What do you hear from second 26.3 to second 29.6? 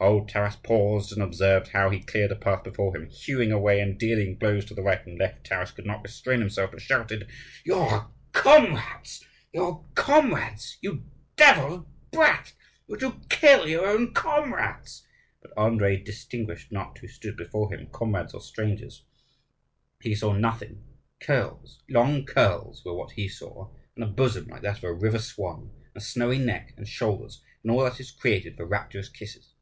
neck and shoulders, and all that is created for rapturous kisses.